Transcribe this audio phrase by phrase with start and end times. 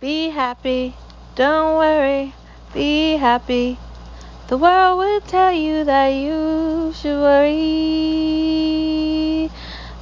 [0.00, 0.94] Be happy.
[1.34, 2.32] Don't worry.
[2.72, 3.76] Be happy.
[4.46, 7.58] The world will tell you that you should worry.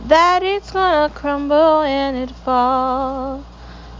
[0.05, 3.43] That it's gonna crumble and it fall.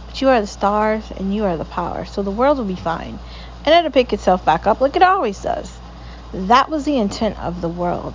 [0.05, 2.05] But you are the stars and you are the power.
[2.05, 3.17] So the world will be fine.
[3.65, 5.75] And it'll pick itself back up like it always does.
[6.31, 8.13] That was the intent of the world.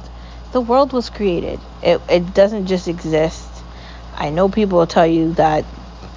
[0.53, 1.59] The world was created.
[1.83, 3.49] It, it doesn't just exist.
[4.15, 5.65] I know people will tell you that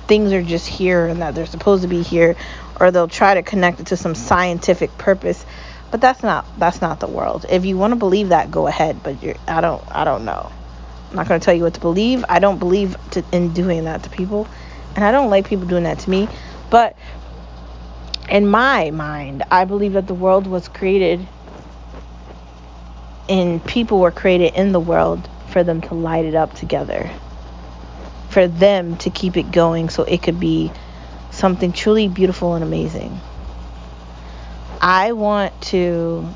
[0.07, 2.35] things are just here and that they're supposed to be here
[2.79, 5.45] or they'll try to connect it to some scientific purpose.
[5.91, 7.45] But that's not that's not the world.
[7.49, 10.52] If you want to believe that go ahead but you're i don't i don't know.
[11.09, 12.25] I'm not going to tell you what to believe.
[12.27, 14.47] I don't believe to, in doing that to people
[14.95, 16.27] and i don't like people doing that to me.
[16.69, 16.97] But
[18.27, 21.25] in my mind i believe that the world was created
[23.30, 27.09] and people were created in the world for them to light it up together
[28.35, 30.70] for them to keep it going so it could be
[31.31, 33.17] something truly beautiful and amazing.
[34.81, 36.28] I want to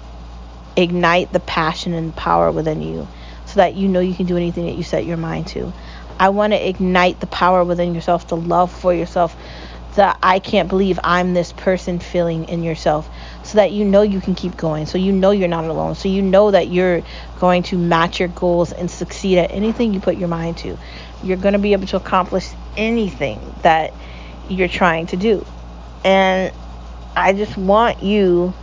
[0.78, 3.06] ignite the passion and power within you
[3.48, 5.74] so that you know you can do anything that you set your mind to.
[6.18, 9.36] I want to ignite the power within yourself, the love for yourself,
[9.96, 13.10] the I can't believe I'm this person feeling in yourself,
[13.44, 16.08] so that you know you can keep going, so you know you're not alone, so
[16.08, 17.02] you know that you're
[17.40, 20.78] going to match your goals and succeed at anything you put your mind to.
[21.24, 23.94] You're going to be able to accomplish anything that
[24.50, 25.46] you're trying to do.
[26.04, 26.54] And
[27.16, 28.54] I just want you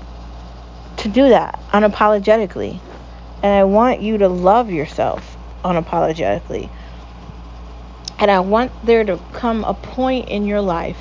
[0.99, 2.81] to do that unapologetically.
[3.43, 6.71] And I want you to love yourself unapologetically.
[8.19, 10.97] And I want there to come a point in your life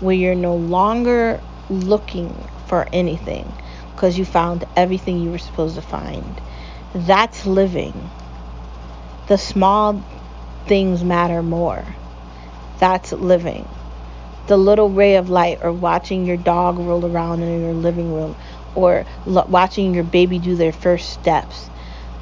[0.00, 2.34] where you're no longer looking
[2.66, 3.50] for anything
[3.94, 6.40] because you found everything you were supposed to find.
[6.94, 8.10] That's living.
[9.28, 10.02] The small
[10.66, 11.84] things matter more.
[12.78, 13.68] That's living.
[14.48, 18.34] The little ray of light or watching your dog roll around in your living room
[18.74, 21.70] or lo- watching your baby do their first steps.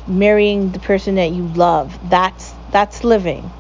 [0.07, 1.99] Marrying the person that you love.
[2.11, 3.51] That's that's living.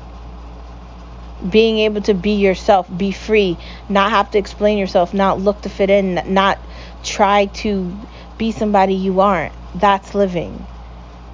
[1.48, 3.56] Being able to be yourself be free
[3.88, 6.58] not have to explain yourself not look to fit in not
[7.02, 7.96] try to
[8.36, 9.54] be somebody you aren't.
[9.74, 10.66] That's living.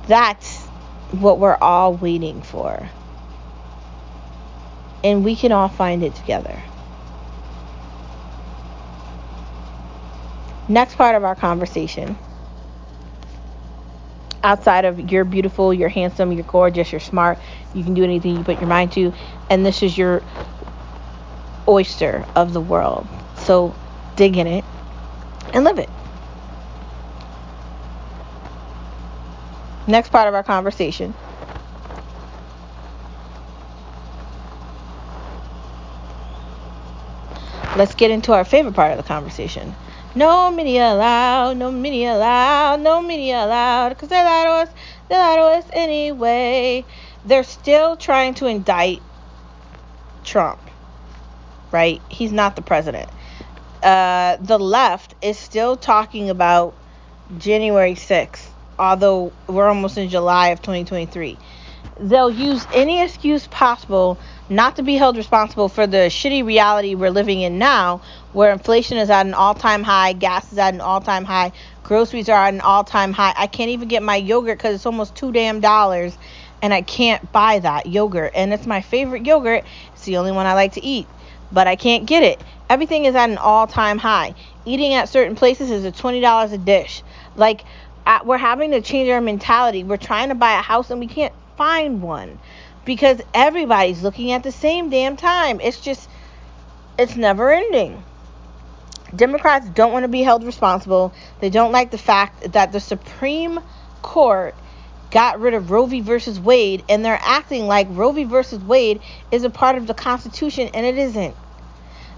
[0.06, 0.64] That's
[1.10, 2.88] what we're all waiting for
[5.06, 6.62] and we can all find it together
[10.68, 12.18] next part of our conversation
[14.42, 17.38] outside of you're beautiful, you're handsome, you're gorgeous, you're smart,
[17.74, 19.12] you can do anything you put your mind to,
[19.50, 20.22] and this is your
[21.68, 23.08] oyster of the world.
[23.34, 23.74] So
[24.16, 24.64] dig in it
[25.52, 25.90] and live it.
[29.88, 31.14] Next part of our conversation.
[37.76, 39.74] Let's get into our favorite part of the conversation
[40.16, 44.68] no media allowed, no media allowed, no media allowed, because they lie to us,
[45.08, 46.86] they lie to us anyway.
[47.26, 49.02] They're still trying to indict
[50.24, 50.58] Trump,
[51.70, 52.00] right?
[52.08, 53.10] He's not the president.
[53.82, 56.74] Uh, the left is still talking about
[57.38, 58.48] January 6th,
[58.78, 61.36] although we're almost in July of 2023
[61.98, 64.18] they'll use any excuse possible
[64.48, 68.02] not to be held responsible for the shitty reality we're living in now,
[68.32, 71.52] where inflation is at an all time high, gas is at an all time high,
[71.82, 73.34] groceries are at an all time high.
[73.36, 76.16] I can't even get my yogurt because it's almost two damn dollars,
[76.62, 78.32] and I can't buy that yogurt.
[78.34, 79.64] And it's my favorite yogurt,
[79.94, 81.06] it's the only one I like to eat,
[81.50, 82.42] but I can't get it.
[82.68, 84.34] Everything is at an all time high.
[84.64, 87.02] Eating at certain places is a $20 a dish.
[87.36, 87.64] Like,
[88.24, 89.82] we're having to change our mentality.
[89.82, 92.38] We're trying to buy a house and we can't find one
[92.84, 95.60] because everybody's looking at the same damn time.
[95.60, 96.08] It's just,
[96.98, 98.02] it's never ending.
[99.14, 101.12] Democrats don't want to be held responsible.
[101.40, 103.60] They don't like the fact that the Supreme
[104.02, 104.54] Court
[105.10, 106.00] got rid of Roe v.
[106.00, 108.24] versus Wade, and they're acting like Roe v.
[108.24, 109.00] versus Wade
[109.30, 111.34] is a part of the Constitution, and it isn't.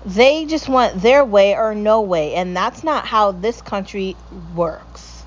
[0.06, 4.16] They just want their way or no way, and that's not how this country
[4.54, 5.24] works.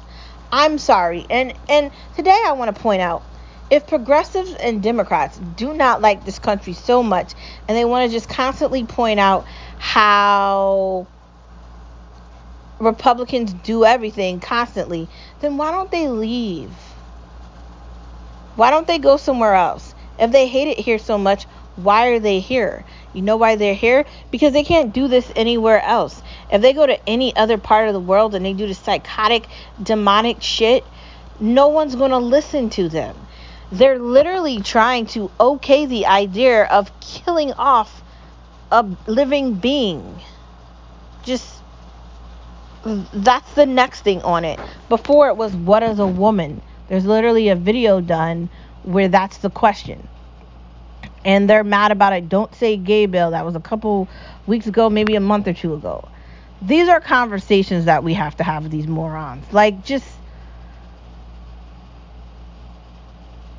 [0.51, 1.25] I'm sorry.
[1.29, 3.23] And and today I want to point out
[3.71, 7.33] if progressives and Democrats do not like this country so much
[7.67, 9.45] and they want to just constantly point out
[9.79, 11.07] how
[12.79, 15.07] Republicans do everything constantly,
[15.39, 16.69] then why don't they leave?
[18.57, 19.95] Why don't they go somewhere else?
[20.19, 21.45] If they hate it here so much,
[21.77, 22.83] why are they here?
[23.13, 24.05] You know why they're here?
[24.31, 26.21] Because they can't do this anywhere else.
[26.51, 29.47] If they go to any other part of the world and they do the psychotic,
[29.81, 30.83] demonic shit,
[31.39, 33.15] no one's going to listen to them.
[33.71, 38.03] They're literally trying to okay the idea of killing off
[38.71, 40.19] a living being.
[41.23, 41.61] just
[43.13, 44.59] that's the next thing on it.
[44.89, 46.61] Before it was what is a woman?
[46.87, 48.49] There's literally a video done
[48.83, 50.07] where that's the question.
[51.23, 52.29] And they're mad about it.
[52.29, 53.31] Don't say gay bill.
[53.31, 54.07] That was a couple
[54.47, 56.07] weeks ago, maybe a month or two ago.
[56.61, 59.45] These are conversations that we have to have with these morons.
[59.53, 60.07] Like just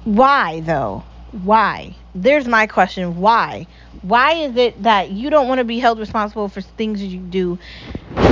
[0.05, 1.05] why though?
[1.31, 1.95] Why?
[2.15, 3.19] There's my question.
[3.19, 3.67] Why?
[4.03, 7.21] Why is it that you don't want to be held responsible for things that you
[7.21, 7.59] do?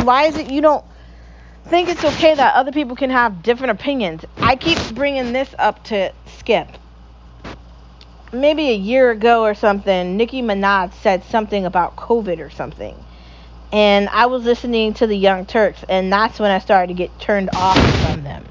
[0.02, 0.84] Why is it you don't
[1.66, 4.24] think it's okay that other people can have different opinions?
[4.36, 6.68] I keep bringing this up to Skip.
[8.32, 12.96] Maybe a year ago or something, Nicki Minaj said something about COVID or something.
[13.72, 17.18] And I was listening to the Young Turks, and that's when I started to get
[17.20, 18.44] turned off from them.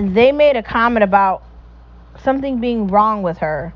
[0.00, 1.42] They made a comment about
[2.22, 3.74] something being wrong with her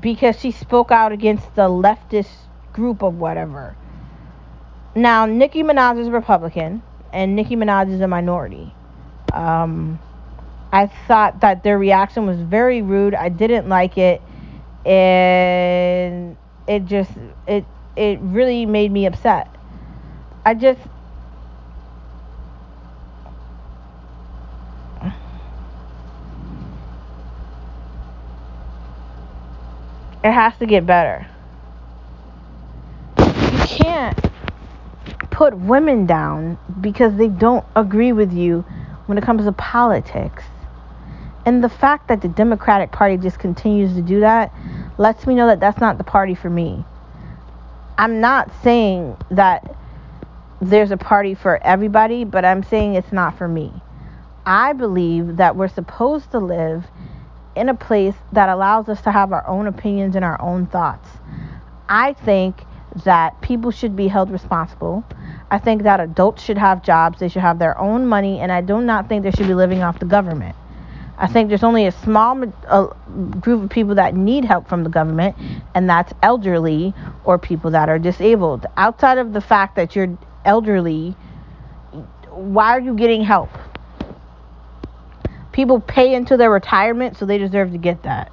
[0.00, 2.30] because she spoke out against the leftist
[2.72, 3.76] group of whatever.
[4.94, 6.82] Now, Nicki Minaj is a Republican,
[7.12, 8.74] and Nicki Minaj is a minority.
[9.32, 9.98] Um,
[10.72, 13.14] I thought that their reaction was very rude.
[13.14, 14.20] I didn't like it,
[14.84, 16.36] and
[16.66, 17.12] it just
[17.46, 17.64] it
[17.96, 19.48] it really made me upset.
[20.44, 20.80] I just
[30.26, 31.24] It has to get better.
[33.16, 34.18] You can't
[35.30, 38.62] put women down because they don't agree with you
[39.06, 40.42] when it comes to politics.
[41.44, 44.52] And the fact that the Democratic Party just continues to do that
[44.98, 46.84] lets me know that that's not the party for me.
[47.96, 49.76] I'm not saying that
[50.60, 53.72] there's a party for everybody, but I'm saying it's not for me.
[54.44, 56.84] I believe that we're supposed to live
[57.56, 61.08] in a place that allows us to have our own opinions and our own thoughts.
[61.88, 62.62] I think
[63.04, 65.04] that people should be held responsible.
[65.50, 68.60] I think that adults should have jobs, they should have their own money, and I
[68.60, 70.54] do not think they should be living off the government.
[71.18, 72.34] I think there's only a small
[73.40, 75.34] group of people that need help from the government,
[75.74, 76.92] and that's elderly
[77.24, 78.66] or people that are disabled.
[78.76, 81.16] Outside of the fact that you're elderly,
[82.30, 83.48] why are you getting help?
[85.56, 88.30] People pay into their retirement, so they deserve to get that.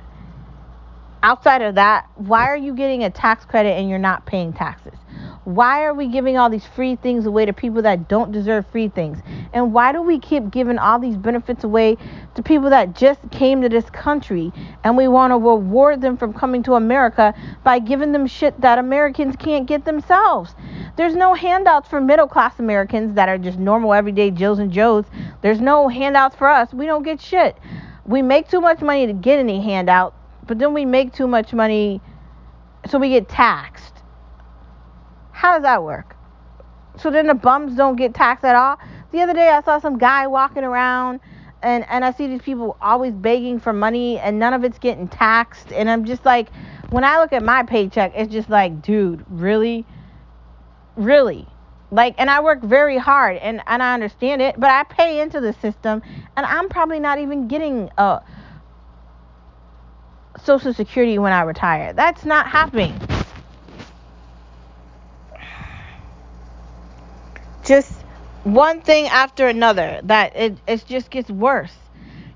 [1.24, 5.00] Outside of that, why are you getting a tax credit and you're not paying taxes?
[5.46, 8.88] Why are we giving all these free things away to people that don't deserve free
[8.88, 9.20] things?
[9.52, 11.98] And why do we keep giving all these benefits away
[12.36, 14.54] to people that just came to this country
[14.86, 18.80] and we want to reward them from coming to America by giving them shit that
[18.80, 20.56] Americans can't get themselves?
[20.96, 25.04] There's no handouts for middle class Americans that are just normal everyday Jills and Joes.
[25.42, 26.74] There's no handouts for us.
[26.74, 27.58] We don't get shit.
[28.06, 30.16] We make too much money to get any handout,
[30.48, 32.00] but then we make too much money
[32.88, 33.93] so we get taxed.
[35.44, 36.16] How does that work?
[36.98, 38.80] So then the bums don't get taxed at all?
[39.12, 41.20] The other day I saw some guy walking around
[41.62, 45.10] and and I see these people always begging for money and none of it's getting
[45.10, 46.48] taxed and I'm just like
[46.92, 49.86] when I look at my paycheck it's just like dude, really?
[50.96, 51.46] Really.
[51.92, 55.42] Like, and I work very hard and, and I understand it, but I pay into
[55.42, 56.02] the system
[56.38, 58.22] and I'm probably not even getting a
[60.42, 61.92] Social Security when I retire.
[61.92, 62.98] That's not happening.
[67.64, 67.92] Just
[68.44, 71.74] one thing after another that it, it just gets worse.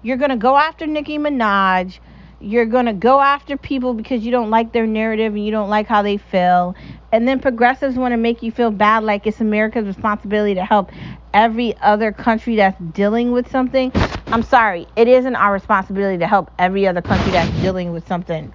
[0.02, 2.00] You're going to go after Nicki Minaj
[2.40, 5.70] you're going to go after people because you don't like their narrative and you don't
[5.70, 6.76] like how they feel.
[7.12, 10.92] And then progressives want to make you feel bad like it's America's responsibility to help
[11.34, 13.92] every other country that's dealing with something.
[14.28, 18.54] I'm sorry, it isn't our responsibility to help every other country that's dealing with something.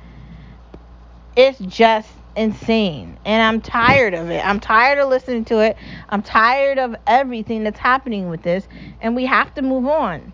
[1.35, 3.19] It's just insane.
[3.25, 4.45] And I'm tired of it.
[4.47, 5.77] I'm tired of listening to it.
[6.09, 8.67] I'm tired of everything that's happening with this.
[9.01, 10.33] And we have to move on.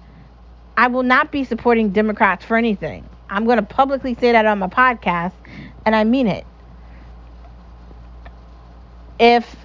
[0.77, 3.09] I will not be supporting Democrats for anything.
[3.29, 5.33] I'm going to publicly say that on my podcast,
[5.85, 6.47] and I mean it.
[9.19, 9.57] If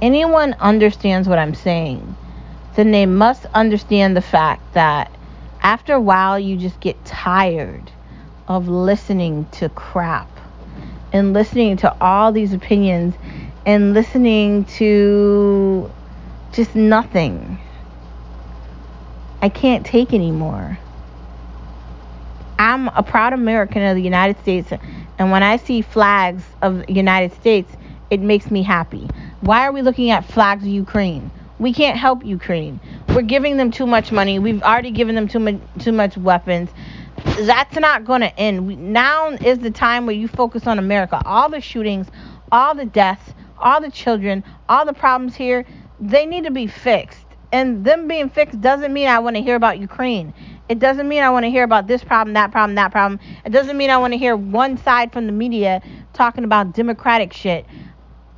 [0.00, 2.16] anyone understands what I'm saying,
[2.74, 5.16] then they must understand the fact that
[5.64, 7.90] after a while, you just get tired
[8.46, 10.28] of listening to crap
[11.10, 13.14] and listening to all these opinions
[13.64, 15.90] and listening to
[16.52, 17.58] just nothing.
[19.40, 20.78] I can't take anymore.
[22.58, 24.70] I'm a proud American of the United States,
[25.18, 27.74] and when I see flags of the United States,
[28.10, 29.08] it makes me happy.
[29.40, 31.30] Why are we looking at flags of Ukraine?
[31.58, 32.80] We can't help Ukraine.
[33.14, 34.40] We're giving them too much money.
[34.40, 36.70] We've already given them too much too much weapons.
[37.42, 38.66] that's not going to end.
[38.66, 41.22] We, now is the time where you focus on America.
[41.24, 42.08] All the shootings,
[42.50, 45.64] all the deaths, all the children, all the problems here,
[46.00, 47.24] they need to be fixed.
[47.52, 50.34] And them being fixed doesn't mean I want to hear about Ukraine.
[50.68, 53.20] It doesn't mean I want to hear about this problem, that problem, that problem.
[53.44, 55.82] It doesn't mean I want to hear one side from the media
[56.14, 57.64] talking about democratic shit.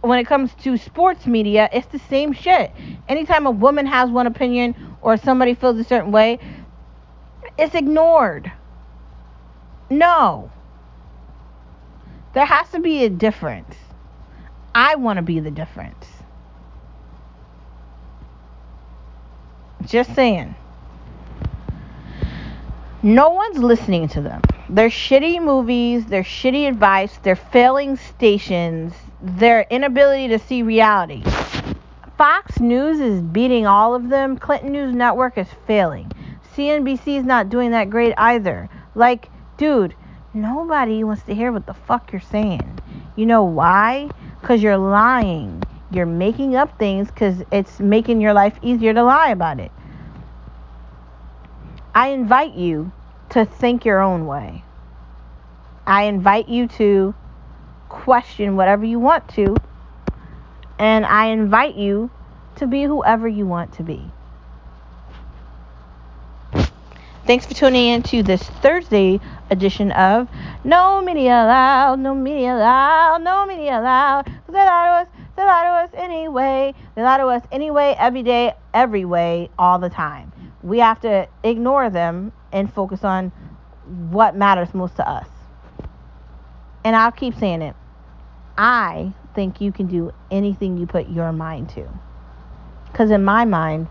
[0.06, 2.70] When it comes to sports media, it's the same shit.
[3.08, 6.38] Anytime a woman has one opinion or somebody feels a certain way,
[7.58, 8.52] it's ignored.
[9.90, 10.48] No.
[12.34, 13.74] There has to be a difference.
[14.76, 16.06] I want to be the difference.
[19.86, 20.54] Just saying.
[23.02, 24.40] No one's listening to them.
[24.68, 31.22] Their shitty movies, their shitty advice, their failing stations, their inability to see reality.
[32.18, 34.36] Fox News is beating all of them.
[34.36, 36.10] Clinton News Network is failing.
[36.56, 38.68] CNBC is not doing that great either.
[38.96, 39.94] Like, dude,
[40.34, 42.80] nobody wants to hear what the fuck you're saying.
[43.14, 44.10] You know why?
[44.40, 45.62] Because you're lying.
[45.92, 49.70] You're making up things because it's making your life easier to lie about it.
[51.94, 52.90] I invite you
[53.36, 54.64] to think your own way.
[55.86, 57.14] I invite you to
[57.90, 59.54] question whatever you want to.
[60.78, 62.10] And I invite you
[62.56, 64.10] to be whoever you want to be.
[67.26, 70.28] Thanks for tuning in to this Thursday edition of
[70.64, 74.32] No Media Allowed, No Media Allowed, No Media Allowed.
[74.46, 76.72] They lie to us, they lie to us anyway.
[76.94, 80.32] They lie to us anyway, every day, every way, all the time.
[80.66, 83.30] We have to ignore them and focus on
[84.10, 85.28] what matters most to us.
[86.84, 87.76] And I'll keep saying it.
[88.58, 91.88] I think you can do anything you put your mind to.
[92.90, 93.86] Because in my mind,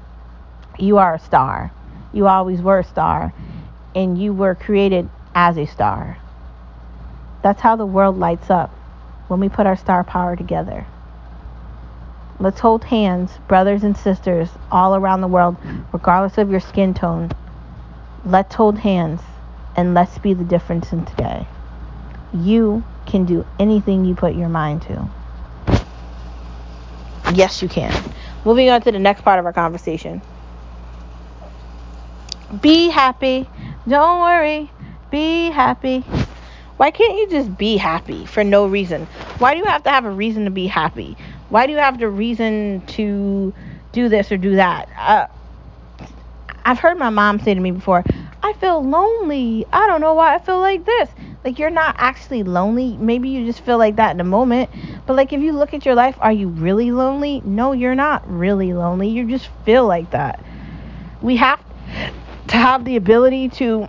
[0.78, 1.72] you are a star.
[2.12, 3.34] You always were a star,
[3.96, 6.18] and you were created as a star.
[7.42, 8.72] That's how the world lights up
[9.30, 10.86] when we put our star power together.
[12.38, 15.56] Let's hold hands, brothers and sisters, all around the world,
[15.94, 17.32] regardless of your skin tone.
[18.26, 19.22] Let's hold hands
[19.78, 21.48] and let's be the difference in today.
[22.34, 25.08] You can do anything you put your mind to.
[27.34, 27.94] Yes, you can.
[28.44, 30.22] Moving on to the next part of our conversation.
[32.62, 33.50] Be happy.
[33.88, 34.70] Don't worry.
[35.10, 36.02] Be happy.
[36.78, 39.08] Why can't you just be happy for no reason?
[39.40, 41.16] Why do you have to have a reason to be happy?
[41.50, 43.54] Why do you have the reason to
[43.92, 44.90] do this or do that?
[44.98, 45.28] Uh,
[46.66, 48.04] I've heard my mom say to me before,
[48.42, 49.66] I feel lonely.
[49.72, 51.10] I don't know why I feel like this.
[51.44, 52.98] Like you're not actually lonely.
[52.98, 54.72] Maybe you just feel like that in a moment.
[55.06, 57.42] But like if you look at your life, are you really lonely?
[57.46, 59.10] No, you're not really lonely.
[59.10, 60.44] You just feel like that.
[61.22, 61.60] We have
[62.48, 63.88] to have the ability to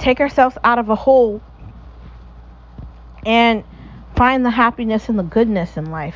[0.00, 1.40] take ourselves out of a hole
[3.24, 3.64] and
[4.22, 6.14] find the happiness and the goodness in life.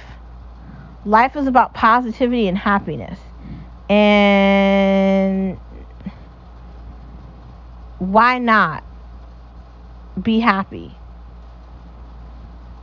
[1.05, 3.19] Life is about positivity and happiness.
[3.91, 5.59] And
[7.99, 8.85] why not
[10.23, 10.95] be happy?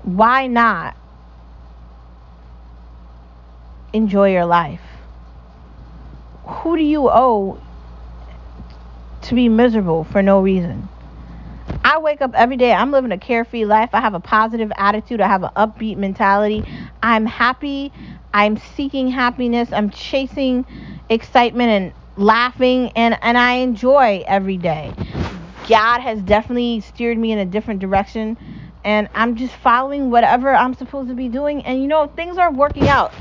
[0.02, 0.98] Why not
[3.94, 4.82] enjoy your life?
[6.44, 7.62] Who do you owe
[9.22, 10.90] to be miserable for no reason.
[12.04, 12.74] Wake up every day.
[12.74, 13.92] I'm living a carefree life.
[13.94, 15.22] I have a positive attitude.
[15.22, 16.66] I have an upbeat mentality.
[17.02, 17.94] I'm happy.
[18.34, 19.72] I'm seeking happiness.
[19.72, 20.66] I'm chasing
[21.10, 24.94] excitement and laughing and and I enjoy every day.
[25.70, 28.38] God has definitely steered me in a different direction
[28.84, 32.52] and I'm just following whatever I'm supposed to be doing and you know things are
[32.52, 33.14] working out.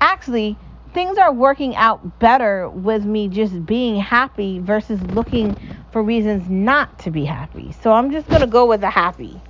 [0.00, 0.56] Actually,
[0.92, 5.56] things are working out better with me just being happy versus looking
[5.90, 7.72] for reasons not to be happy.
[7.82, 9.40] So I'm just going to go with the happy.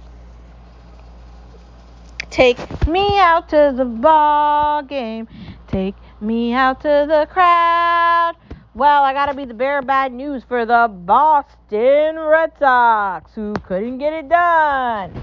[2.30, 5.28] Take me out to the ball game.
[5.68, 8.36] Take me out to the crowd.
[8.74, 13.34] Well, I got to be the bearer of bad news for the Boston Red Sox
[13.34, 15.20] who couldn't get it done.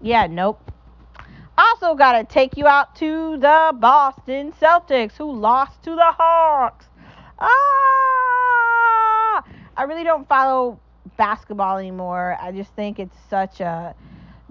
[0.00, 0.69] Yeah, nope.
[1.82, 6.84] Also, got to take you out to the Boston Celtics, who lost to the Hawks.
[7.38, 7.48] Ah!
[9.76, 10.78] I really don't follow
[11.16, 12.36] basketball anymore.
[12.38, 13.94] I just think it's such a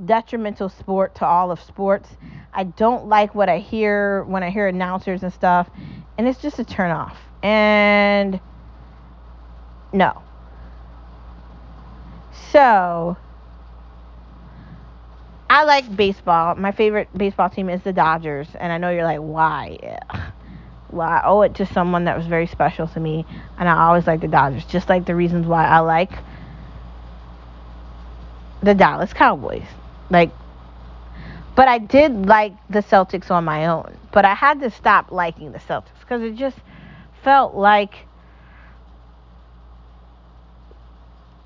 [0.04, 2.10] detrimental sport to all of sports.
[2.52, 5.70] I don't like what I hear when I hear announcers and stuff,
[6.18, 7.18] and it's just a turnoff.
[7.44, 8.40] And
[9.94, 10.24] no.
[12.52, 13.18] So,
[15.50, 16.56] I like baseball.
[16.56, 20.00] My favorite baseball team is the Dodgers, and I know you're like, why?
[20.92, 23.26] Well, I owe it to someone that was very special to me,
[23.58, 26.12] and I always like the Dodgers, just like the reasons why I like
[28.62, 29.66] the Dallas Cowboys.
[30.10, 30.32] Like,
[31.56, 33.98] but I did like the Celtics on my own.
[34.12, 36.58] But I had to stop liking the Celtics because it just
[37.24, 38.08] felt like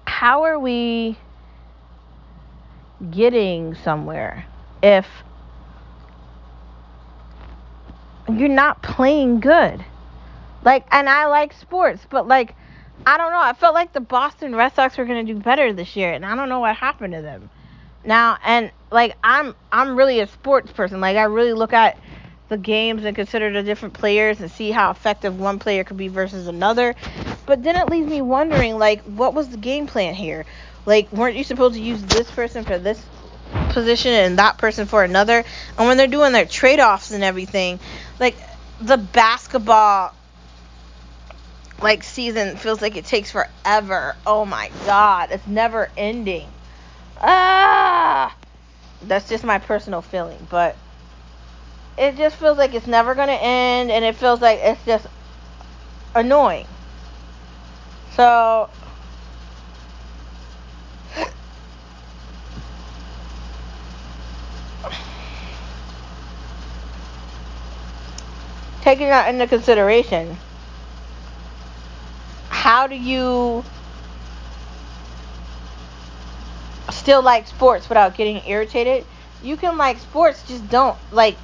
[0.05, 1.17] how are we
[3.11, 4.45] getting somewhere
[4.81, 5.07] if
[8.29, 9.83] you're not playing good?
[10.63, 12.55] Like, and I like sports, but like,
[13.05, 13.41] I don't know.
[13.41, 16.35] I felt like the Boston Red Sox were gonna do better this year, and I
[16.35, 17.49] don't know what happened to them.
[18.05, 21.01] Now, and like, I'm I'm really a sports person.
[21.01, 21.97] Like, I really look at
[22.49, 26.07] the games and consider the different players and see how effective one player could be
[26.07, 26.95] versus another.
[27.45, 30.45] But then it leaves me wondering, like, what was the game plan here?
[30.85, 33.03] Like, weren't you supposed to use this person for this
[33.69, 35.43] position and that person for another?
[35.77, 37.79] And when they're doing their trade offs and everything,
[38.19, 38.35] like,
[38.81, 40.13] the basketball
[41.81, 44.15] like season feels like it takes forever.
[44.25, 46.47] Oh my god, it's never ending.
[47.21, 48.35] Ah,
[49.01, 50.75] that's just my personal feeling, but
[51.97, 55.07] it just feels like it's never gonna end, and it feels like it's just
[56.15, 56.67] annoying.
[58.15, 58.69] So.
[68.83, 70.35] Taking that into consideration,
[72.49, 73.63] how do you
[76.91, 79.05] still like sports without getting irritated?
[79.41, 81.37] You can like sports, just don't like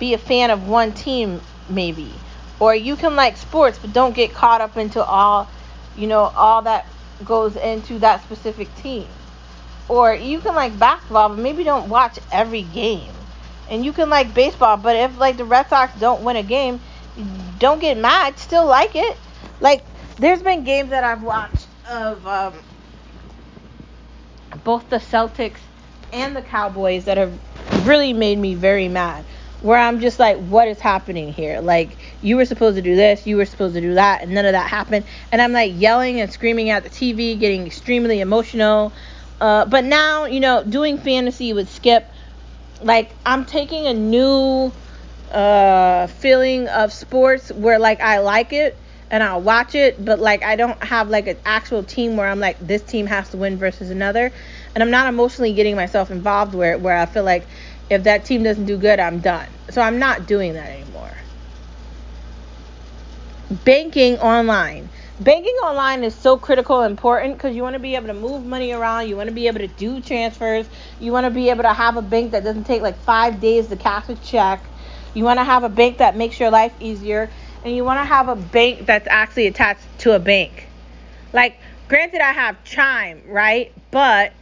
[0.00, 2.12] be a fan of one team maybe.
[2.58, 5.48] Or you can like sports but don't get caught up into all,
[5.96, 6.84] you know, all that
[7.24, 9.06] goes into that specific team.
[9.88, 13.12] Or you can like basketball but maybe don't watch every game.
[13.72, 16.78] And you can like baseball, but if like the Red Sox don't win a game,
[17.58, 19.16] don't get mad, still like it.
[19.60, 19.82] Like
[20.18, 22.52] there's been games that I've watched of um,
[24.62, 25.56] both the Celtics
[26.12, 27.32] and the Cowboys that have
[27.86, 29.24] really made me very mad.
[29.62, 31.60] Where I'm just like, what is happening here?
[31.60, 34.44] Like, you were supposed to do this, you were supposed to do that, and none
[34.44, 35.06] of that happened.
[35.30, 38.92] And I'm like yelling and screaming at the TV, getting extremely emotional.
[39.40, 42.11] Uh, but now, you know, doing fantasy with Skip,
[42.84, 44.72] like, I'm taking a new
[45.30, 48.78] uh, feeling of sports where, like, I like it
[49.12, 52.40] and I'll watch it, but like I don't have like an actual team where I'm
[52.40, 54.32] like this team has to win versus another,
[54.74, 57.46] and I'm not emotionally getting myself involved where where I feel like
[57.90, 59.46] if that team doesn't do good, I'm done.
[59.68, 61.14] So I'm not doing that anymore.
[63.66, 64.88] Banking online.
[65.20, 68.46] Banking online is so critical and important because you want to be able to move
[68.46, 70.66] money around, you want to be able to do transfers,
[71.00, 73.68] you want to be able to have a bank that doesn't take like five days
[73.68, 74.64] to cash a check.
[75.12, 77.30] You want to have a bank that makes your life easier
[77.62, 80.66] and you want to have a bank that's actually attached to a bank.
[81.34, 81.56] Like,
[81.88, 83.70] granted, I have Chime, right?
[83.90, 84.32] But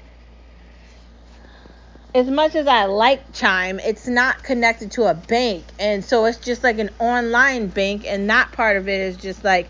[2.14, 5.64] as much as I like Chime, it's not connected to a bank.
[5.80, 8.04] And so it's just like an online bank.
[8.06, 9.68] And that part of it is just like,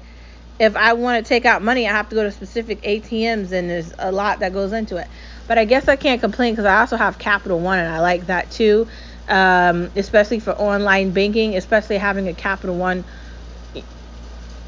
[0.61, 3.69] if I want to take out money, I have to go to specific ATMs, and
[3.69, 5.09] there's a lot that goes into it.
[5.49, 8.27] But I guess I can't complain because I also have Capital One, and I like
[8.27, 8.87] that too,
[9.27, 13.05] um, especially for online banking, especially having a Capital One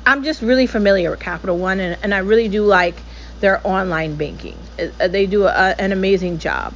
[0.05, 3.07] I'm just really familiar with Capital One, and, and I really do like
[3.41, 4.69] their online banking.
[4.79, 6.75] Uh, they do a, an amazing job.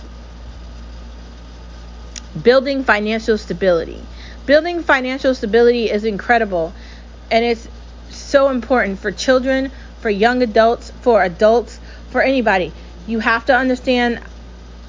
[2.41, 4.09] Building financial stability.
[4.45, 6.77] Building financial stability is incredible,
[7.31, 7.67] and it's
[8.27, 11.79] so important for children, for young adults, for adults,
[12.11, 12.73] for anybody.
[13.07, 14.21] You have to understand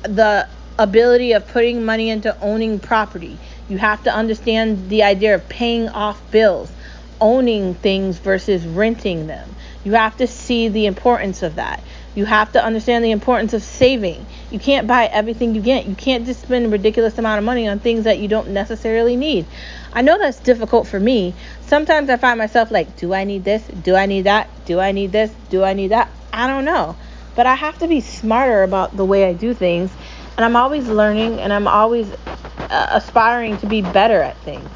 [0.04, 0.48] the
[0.80, 3.38] ability of putting money into owning property.
[3.70, 6.72] You have to understand the idea of paying off bills
[7.20, 9.56] owning things versus renting them.
[9.84, 11.82] You have to see the importance of that.
[12.18, 14.26] You have to understand the importance of saving.
[14.50, 15.86] You can't buy everything you get.
[15.86, 19.16] You can't just spend a ridiculous amount of money on things that you don't necessarily
[19.16, 19.46] need.
[19.94, 21.36] I know that's difficult for me.
[21.68, 23.62] Sometimes I find myself like, do I need this?
[23.68, 24.50] Do I need that?
[24.66, 25.32] Do I need this?
[25.52, 26.10] Do I need that?
[26.34, 26.96] I don't know.
[27.36, 29.92] But I have to be smarter about the way I do things.
[30.38, 34.68] And I'm always learning and I'm always uh, aspiring to be better at things.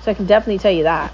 [0.00, 1.12] So I can definitely tell you that.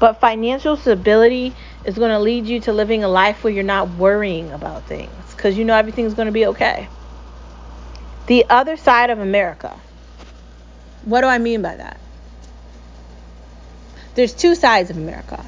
[0.00, 3.90] But financial stability is going to lead you to living a life where you're not
[3.90, 6.88] worrying about things because you know everything's going to be okay.
[8.26, 9.78] The other side of America.
[11.04, 11.98] What do I mean by that?
[14.14, 15.44] There's two sides of America.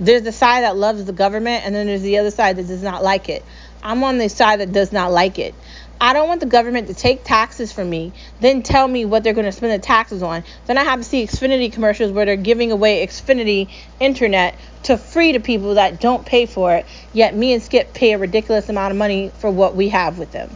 [0.00, 2.82] There's the side that loves the government, and then there's the other side that does
[2.82, 3.44] not like it.
[3.82, 5.54] I'm on the side that does not like it.
[6.00, 9.32] I don't want the government to take taxes from me, then tell me what they're
[9.32, 10.44] going to spend the taxes on.
[10.66, 15.32] Then I have to see Xfinity commercials where they're giving away Xfinity internet to free
[15.32, 18.90] to people that don't pay for it, yet me and Skip pay a ridiculous amount
[18.90, 20.54] of money for what we have with them.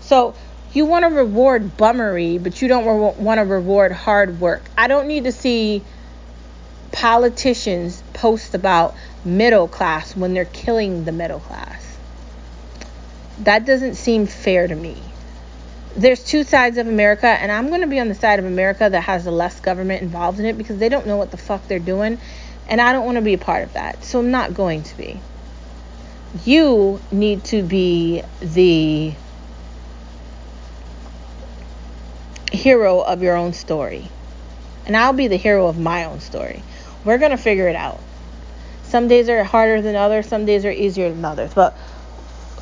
[0.00, 0.34] So
[0.72, 4.62] you want to reward bummery, but you don't re- want to reward hard work.
[4.76, 5.82] I don't need to see
[6.92, 11.81] politicians post about middle class when they're killing the middle class.
[13.42, 14.96] That doesn't seem fair to me.
[15.96, 18.88] There's two sides of America, and I'm going to be on the side of America
[18.88, 21.66] that has the less government involved in it because they don't know what the fuck
[21.68, 22.18] they're doing,
[22.68, 24.04] and I don't want to be a part of that.
[24.04, 25.20] So I'm not going to be.
[26.44, 29.12] You need to be the
[32.52, 34.08] hero of your own story.
[34.86, 36.62] And I'll be the hero of my own story.
[37.04, 38.00] We're going to figure it out.
[38.84, 41.52] Some days are harder than others, some days are easier than others.
[41.54, 41.76] But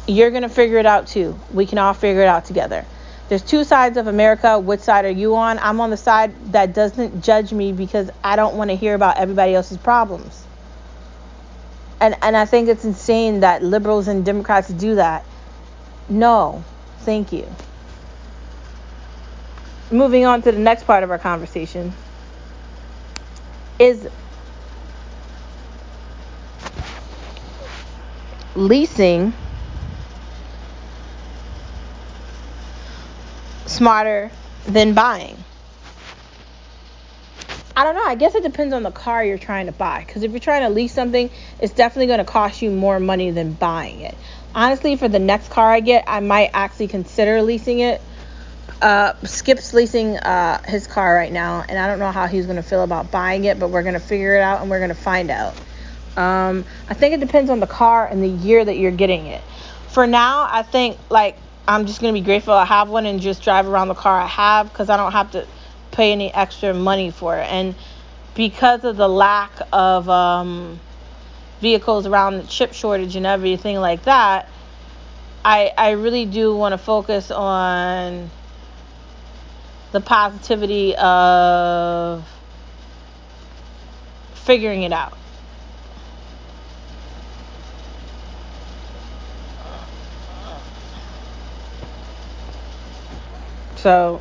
[0.07, 1.39] you're going to figure it out too.
[1.53, 2.85] We can all figure it out together.
[3.29, 4.59] There's two sides of America.
[4.59, 5.59] Which side are you on?
[5.61, 9.19] I'm on the side that doesn't judge me because I don't want to hear about
[9.19, 10.45] everybody else's problems.
[12.01, 15.25] And and I think it's insane that liberals and Democrats do that.
[16.09, 16.65] No.
[17.01, 17.49] Thank you.
[19.93, 21.93] Moving on to the next part of our conversation
[23.79, 24.09] is
[28.55, 29.33] leasing
[33.71, 34.31] smarter
[34.67, 35.37] than buying?
[37.77, 38.05] I don't know.
[38.05, 40.05] I guess it depends on the car you're trying to buy.
[40.07, 41.31] Because if you're trying to lease something,
[41.61, 44.17] it's definitely going to cost you more money than buying it.
[44.55, 48.03] Honestly, for the next car I get, I might actually consider leasing it.
[48.83, 52.57] Uh, Skip's leasing uh, his car right now, and I don't know how he's going
[52.57, 54.91] to feel about buying it, but we're going to figure it out and we're going
[54.91, 55.55] to find out.
[56.17, 59.43] Um, I think it depends on the car and the year that you're getting it.
[59.89, 61.37] For now, I think like
[61.71, 64.27] I'm just gonna be grateful I have one and just drive around the car I
[64.27, 65.47] have because I don't have to
[65.93, 67.47] pay any extra money for it.
[67.49, 67.77] And
[68.35, 70.81] because of the lack of um,
[71.61, 74.49] vehicles around the chip shortage and everything like that,
[75.45, 78.33] I I really do want to focus on
[79.93, 82.29] the positivity of
[84.35, 85.20] figuring it out.
[93.81, 94.21] So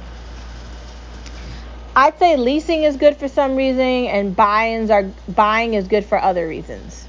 [1.93, 6.17] I'd say leasing is good for some reason and buying are buying is good for
[6.17, 7.05] other reasons.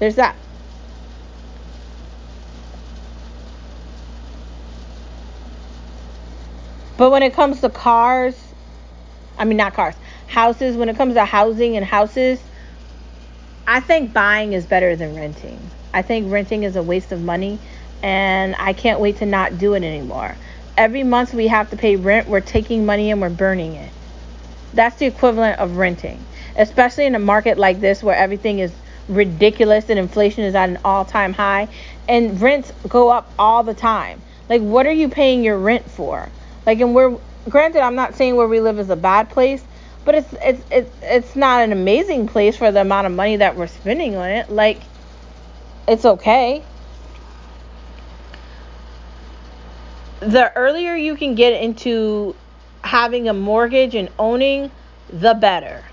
[0.00, 0.34] There's that.
[6.96, 8.34] But when it comes to cars,
[9.38, 9.94] I mean not cars,
[10.26, 12.40] houses, when it comes to housing and houses,
[13.64, 15.70] I think buying is better than renting.
[15.92, 17.60] I think renting is a waste of money
[18.02, 20.36] and I can't wait to not do it anymore
[20.76, 23.92] every month we have to pay rent, we're taking money and we're burning it.
[24.72, 26.24] That's the equivalent of renting,
[26.56, 28.72] especially in a market like this where everything is
[29.08, 31.68] ridiculous and inflation is at an all time high
[32.08, 34.20] and rents go up all the time.
[34.48, 36.28] Like, what are you paying your rent for?
[36.66, 37.16] Like, and we're
[37.48, 39.62] granted, I'm not saying where we live is a bad place,
[40.04, 43.56] but it's it's it's it's not an amazing place for the amount of money that
[43.56, 44.50] we're spending on it.
[44.50, 44.82] Like,
[45.88, 46.62] it's okay.
[50.20, 52.34] The earlier you can get into
[52.82, 54.70] having a mortgage and owning,
[55.10, 55.84] the better.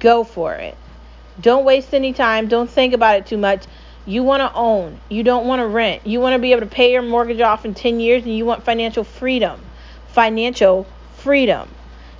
[0.00, 0.76] Go for it.
[1.40, 2.48] Don't waste any time.
[2.48, 3.64] Don't think about it too much.
[4.06, 5.00] You want to own.
[5.08, 6.06] You don't want to rent.
[6.06, 8.44] You want to be able to pay your mortgage off in 10 years and you
[8.44, 9.60] want financial freedom.
[10.08, 11.68] Financial freedom.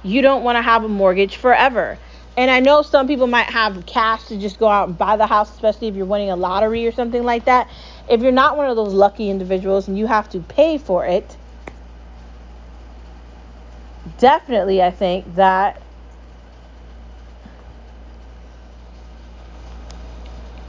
[0.02, 1.98] You don't want to have a mortgage forever.
[2.36, 5.26] And I know some people might have cash to just go out and buy the
[5.26, 7.68] house, especially if you're winning a lottery or something like that.
[8.08, 11.36] If you're not one of those lucky individuals and you have to pay for it,
[14.18, 15.82] definitely I think that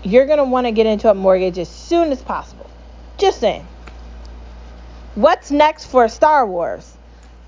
[0.04, 2.70] you're going to want to get into a mortgage as soon as possible.
[3.18, 3.68] Just saying.
[5.16, 6.96] What's next for Star Wars?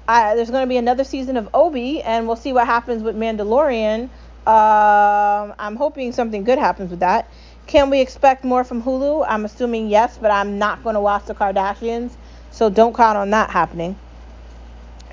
[0.07, 4.09] There's going to be another season of Obi, and we'll see what happens with Mandalorian.
[4.45, 7.29] Um, I'm hoping something good happens with that.
[7.67, 9.25] Can we expect more from Hulu?
[9.27, 12.11] I'm assuming yes, but I'm not going to watch the Kardashians,
[12.51, 13.95] so don't count on that happening.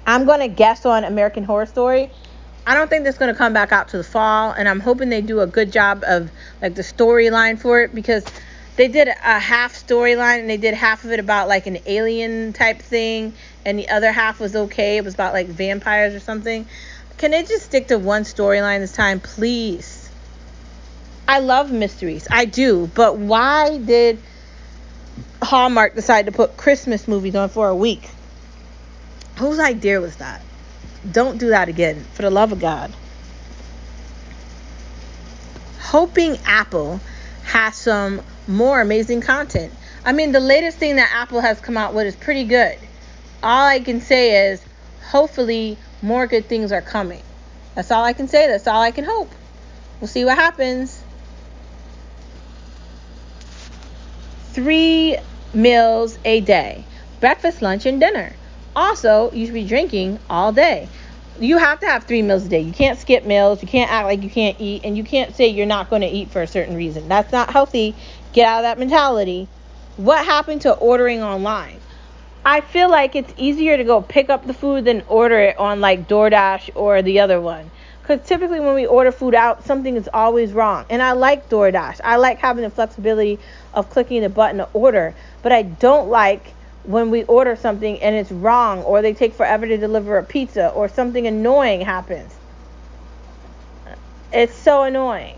[0.07, 2.11] I'm going to guess on American Horror Story.
[2.67, 5.09] I don't think that's going to come back out to the fall, and I'm hoping
[5.09, 6.31] they do a good job of
[6.61, 8.25] like the storyline for it because
[8.79, 12.53] they did a half storyline and they did half of it about like an alien
[12.53, 13.35] type thing
[13.67, 14.99] and the other half was okay.
[14.99, 16.65] It was about like vampires or something.
[17.17, 20.08] Can they just stick to one storyline this time, please?
[21.29, 22.27] I love mysteries.
[22.31, 22.91] I do.
[22.95, 24.19] But why did
[25.43, 28.11] Hallmark decide to put Christmas movies on for a week.
[29.39, 30.43] Whose idea was that?
[31.11, 32.93] Don't do that again, for the love of God.
[35.81, 37.01] Hoping Apple
[37.45, 39.73] has some more amazing content.
[40.05, 42.77] I mean, the latest thing that Apple has come out with is pretty good.
[43.43, 44.63] All I can say is,
[45.11, 47.23] hopefully, more good things are coming.
[47.75, 48.49] That's all I can say.
[48.49, 49.31] That's all I can hope.
[50.01, 50.98] We'll see what happens.
[54.59, 55.17] Three
[55.55, 56.85] meals a day
[57.21, 58.35] breakfast, lunch, and dinner.
[58.75, 60.89] Also, you should be drinking all day.
[61.39, 62.59] You have to have three meals a day.
[62.63, 63.63] You can't skip meals.
[63.63, 64.85] You can't act like you can't eat.
[64.85, 67.09] And you can't say you're not going to eat for a certain reason.
[67.09, 67.95] That's not healthy.
[68.33, 69.47] Get out of that mentality.
[69.97, 71.79] What happened to ordering online?
[72.45, 75.81] I feel like it's easier to go pick up the food than order it on
[75.81, 77.71] like DoorDash or the other one.
[78.09, 80.87] Because typically when we order food out, something is always wrong.
[80.89, 82.01] And I like DoorDash.
[82.03, 83.39] I like having the flexibility
[83.75, 85.15] of clicking the button to order.
[85.43, 89.67] But I don't like when we order something and it's wrong or they take forever
[89.67, 92.35] to deliver a pizza or something annoying happens.
[94.33, 95.37] It's so annoying.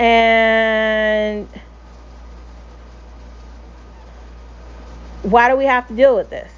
[0.00, 1.48] And
[5.22, 6.57] why do we have to deal with this?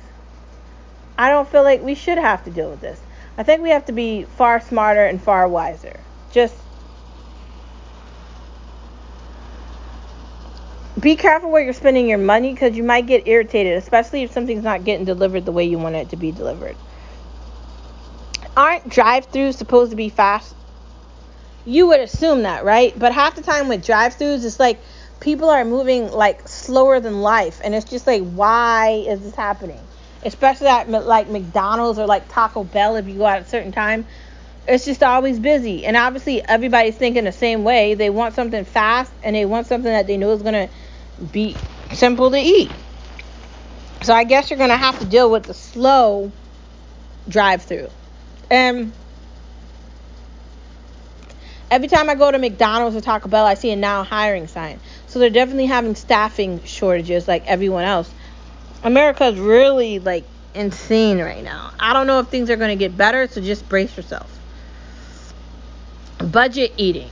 [1.20, 2.98] I don't feel like we should have to deal with this.
[3.36, 6.00] I think we have to be far smarter and far wiser.
[6.32, 6.54] Just
[10.98, 14.64] be careful where you're spending your money because you might get irritated, especially if something's
[14.64, 16.74] not getting delivered the way you want it to be delivered.
[18.56, 20.54] Aren't drive throughs supposed to be fast?
[21.66, 22.98] You would assume that, right?
[22.98, 24.80] But half the time with drive throughs, it's like
[25.20, 27.60] people are moving like slower than life.
[27.62, 29.80] And it's just like, why is this happening?
[30.24, 33.72] Especially at like McDonald's or like Taco Bell if you go out at a certain
[33.72, 34.06] time.
[34.68, 35.86] It's just always busy.
[35.86, 37.94] And obviously, everybody's thinking the same way.
[37.94, 40.68] They want something fast and they want something that they know is going to
[41.32, 41.56] be
[41.92, 42.70] simple to eat.
[44.02, 46.32] So I guess you're going to have to deal with the slow
[47.28, 47.88] drive through.
[48.50, 48.92] And um,
[51.70, 54.80] every time I go to McDonald's or Taco Bell, I see a now hiring sign.
[55.06, 58.10] So they're definitely having staffing shortages like everyone else.
[58.82, 61.70] America is really like insane right now.
[61.78, 64.38] I don't know if things are going to get better, so just brace yourself.
[66.18, 67.10] Budget eating.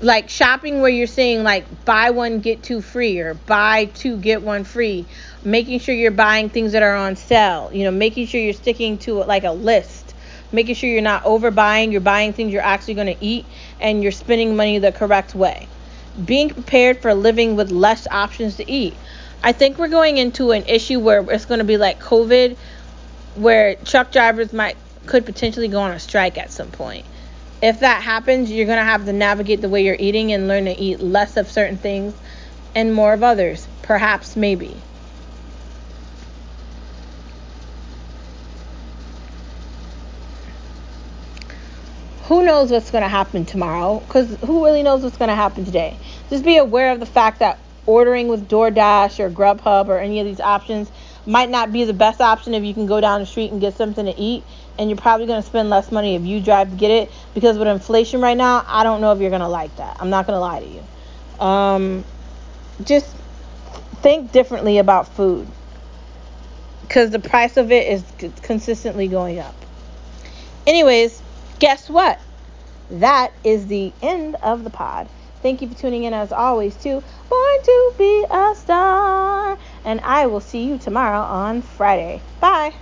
[0.00, 4.42] Like shopping where you're seeing like buy one get two free or buy two get
[4.42, 5.04] one free.
[5.44, 7.70] Making sure you're buying things that are on sale.
[7.72, 10.14] You know making sure you're sticking to like a list.
[10.52, 11.92] Making sure you're not overbuying.
[11.92, 13.44] You're buying things you're actually going to eat
[13.80, 15.68] and you're spending money the correct way.
[16.24, 18.94] Being prepared for living with less options to eat
[19.42, 22.56] i think we're going into an issue where it's going to be like covid
[23.34, 27.04] where truck drivers might could potentially go on a strike at some point
[27.64, 30.66] if that happens, you're going to have to navigate the way you're eating and learn
[30.66, 32.14] to eat less of certain things
[32.74, 33.66] and more of others.
[33.80, 34.76] Perhaps, maybe.
[42.24, 44.00] Who knows what's going to happen tomorrow?
[44.00, 45.96] Because who really knows what's going to happen today?
[46.28, 50.26] Just be aware of the fact that ordering with DoorDash or Grubhub or any of
[50.26, 50.90] these options
[51.26, 53.74] might not be the best option if you can go down the street and get
[53.74, 54.44] something to eat
[54.78, 57.56] and you're probably going to spend less money if you drive to get it because
[57.58, 59.96] with inflation right now, I don't know if you're going to like that.
[60.00, 61.44] I'm not going to lie to you.
[61.44, 62.04] Um,
[62.82, 63.14] just
[64.02, 65.46] think differently about food
[66.82, 68.04] because the price of it is
[68.42, 69.54] consistently going up.
[70.66, 71.22] Anyways,
[71.58, 72.20] guess what?
[72.90, 75.08] That is the end of the pod.
[75.44, 76.90] Thank you for tuning in as always to
[77.28, 79.58] Born to Be a Star.
[79.84, 82.22] And I will see you tomorrow on Friday.
[82.40, 82.72] Bye.